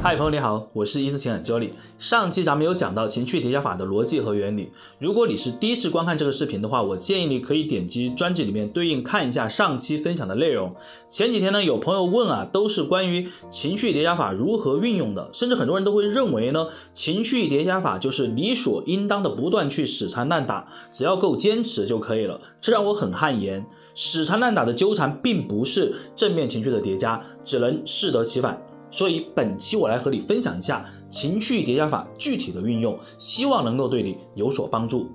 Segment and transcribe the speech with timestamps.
[0.00, 1.72] 嗨，朋友你好，我是一思情感教练。
[1.98, 4.70] 上期咱们有讲到情绪叠加法的逻辑和原理。
[5.00, 10.72] 如果你是第一次观看这个视频的话，我建议你可以点击专辑里面对应看一下上期分享的内容。
[11.08, 22.40] 前几天呢，有朋友问啊，都是关于情绪叠加法如何运用的，甚至很多人都会认为呢，情绪叠加法就是理所应当的不断去死缠烂打，只要够坚持就可以了。
[22.60, 23.66] 这让我很汗颜。
[23.96, 28.62] 死缠烂打的纠缠并不是正面情绪的叠加，只能适得其反。
[28.98, 35.06] 所以本期我来和你分享一下情绪叠加法具体的运用，希望能够对你有所帮助。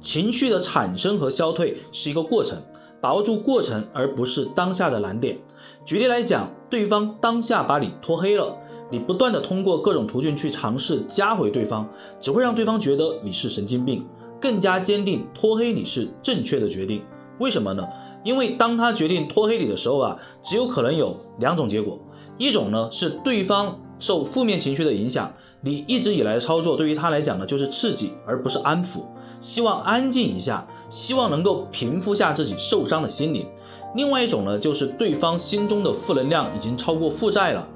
[0.00, 2.56] 情绪的产生和消退是一个过程，
[3.00, 5.36] 把握住过程而不是当下的难点。
[5.84, 8.56] 举例来讲，对方当下把你拖黑了，
[8.92, 11.88] 你不断的通过各种途径去尝试加回对方，
[12.20, 14.06] 只会让对方觉得你是神经病，
[14.40, 17.02] 更加坚定拖黑你是正确的决定。
[17.40, 17.84] 为什么呢？
[18.22, 21.98] 因为当他决定拖黑你的时候啊，只有可能有两种结果。
[22.42, 29.00] 一种呢是对方受负面情绪的影响，你一直以来的操作对于他来讲呢就是刺激而不是安抚，
[29.38, 33.46] 希望安静一下，希望能够平复下自己受伤的心灵。
[33.94, 37.68] 另外一种呢就是对方心中的负能量已经超过负债了，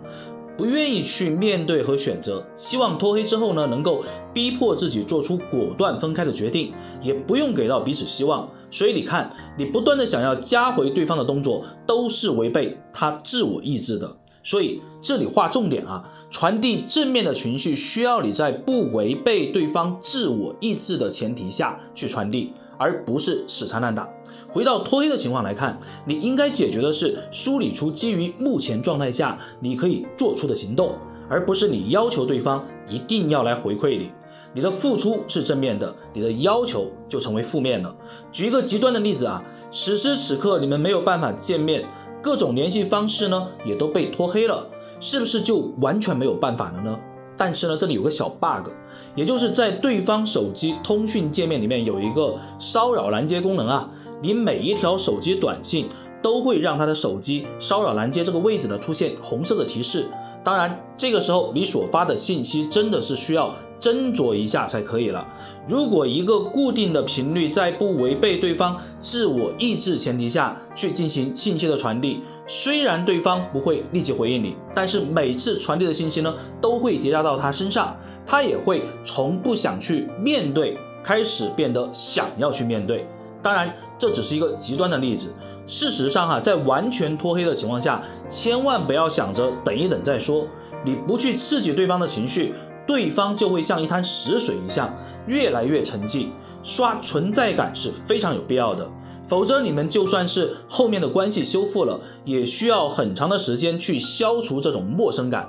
[0.57, 4.03] 不愿意去面对和选择，希望拖黑之后呢能够
[4.33, 8.49] 逼迫自己做出果断分开的决定，也不用给到彼此希望。
[8.71, 14.17] 所以你看，你不断的想要加回对方的动作，都是违背他自我意志的。
[14.47, 24.09] 所以这里划重点啊，传递正面的情绪需要你在不违背对方自我意志的前提下去传递，而不是死缠烂打。
[24.49, 30.95] 回到拖黑的情况来看，你应该解决的是梳理出基于目前状态下你可以做出的行动，
[31.29, 34.13] 而不是你要求对方一定要来回馈你。
[34.55, 37.93] 你的付出是正面的，你的要求就成为负面了。
[38.31, 41.85] 举一个极端的例子啊，此时此刻你们没有办法见面。
[42.27, 44.67] 各种联系方式呢也都被拖黑了，
[44.99, 46.99] 是不是就完全没有办法了呢？
[47.37, 48.69] 但是呢，这里有个小 bug，
[49.15, 53.89] 也就是在对方手机通讯界面里面有一个骚扰拦截功能啊，
[54.21, 55.89] 你每一条手机短信
[56.21, 60.09] 都会让他的手机骚扰拦截这个位置呢出现红色的提示。
[60.43, 63.55] 当然，这个时候你所发的信息真的是需要。
[63.81, 65.27] 斟酌一下才可以了。
[65.69, 83.07] 如果一个固定的频率在不违背对方自我意志前提下去进行信息的传递，虽然对方不会立即回应你，但是每次传递的信息呢都会叠加到他身上，他也会从不想去面对开始变得想要去面对。
[83.43, 85.33] 当然，这只是一个极端的例子。
[85.69, 90.47] 事实上哈，在完全脱黑的情况下，千万不要想着等一等再说，
[90.85, 92.55] 你不去刺激对方的情绪。
[92.87, 94.95] 对方就会像一滩死水一样，
[95.27, 96.29] 越来越沉寂。
[96.63, 98.89] 刷存在感是非常有必要的，
[99.29, 105.49] 否则你们就算是后面的关系修复了，也需要很长的时间去消除这种陌生感。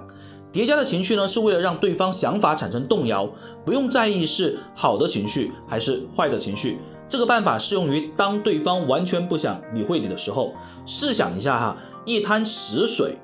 [0.52, 3.30] 叠加的情绪呢，是为了让对方想法产生动摇，
[3.66, 6.80] 不用在意是好的情绪还是坏的情绪。
[7.10, 10.54] 这个办法适用于当对方完全不想理会你的时候。
[10.86, 13.18] 试想一下哈，一滩死水。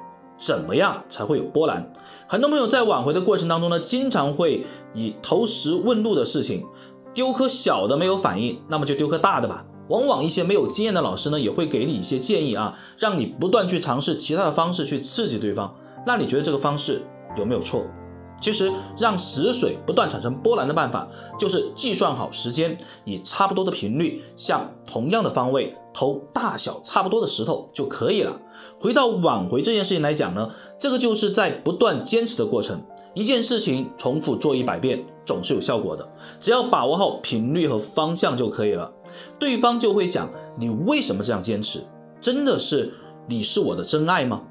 [0.45, 1.89] 怎么样才会有波澜？
[2.27, 6.65] 很多朋友在挽回的过程当中呢，经常会以投石问路的事情，
[7.13, 9.65] 丢颗小的没有反应，那么就丢颗大的吧。
[9.87, 15.73] 往往一些没有经验的老师呢，也会给你一些建议啊，让你不断去尝试其他的方式去刺激对方。
[16.05, 17.01] 那你觉得这个方式
[17.37, 17.85] 有没有错？
[18.43, 21.07] 其实让死水不断产生波澜的办法，
[21.39, 28.37] 就是计算好时间，以差不多的频率向同样的方位投大小差不多的石头就可以了。
[28.81, 32.83] 回到挽回这件事情来讲呢，这个就是在不断坚持的过程，
[33.13, 36.05] 一件事情重复做一百遍总是有效果的，
[36.41, 38.91] 只要把握好频率和方向就可以了。
[39.39, 41.79] 对方就会想，你为什么这样坚持？
[42.19, 42.91] 真的是
[43.25, 44.41] 你是我的真爱吗？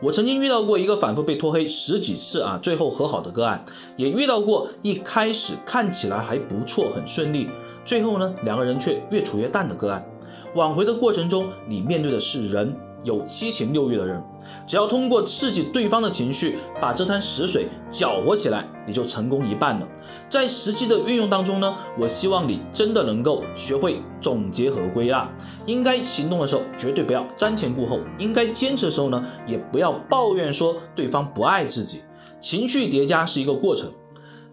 [0.00, 3.64] 我曾经遇到过一个反复被拖黑十几次啊，最后和好的个案，
[3.96, 7.48] 也遇到过一开始看起来还不错，很顺利，
[7.84, 10.08] 最后呢两个人却越处越淡的个案。
[10.54, 12.74] 挽回的过程中，你面对的是人。
[13.08, 14.22] 有七情六欲的人，
[14.66, 19.88] 只要通过刺激对方的情绪，把这滩死水搅和起来，你就成功一半了。
[20.28, 25.26] 在实际的运用当中呢，我希望你真的能够学会总结和归纳。
[25.64, 32.02] 应该行动的时候，绝对不要瞻前顾后；应该坚持的时候呢，也不要抱怨说对方不爱自己。
[32.38, 33.90] 情绪叠加是一个过程，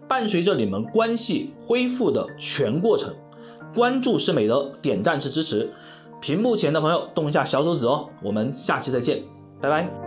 [0.08, 3.14] 伴随着你们关系恢复的全过程。
[3.74, 5.70] 关注是美德，点赞是支持。
[6.20, 9.22] 屏幕前的朋友动一下小手指哦，我们下期再见，
[9.60, 10.05] 拜拜。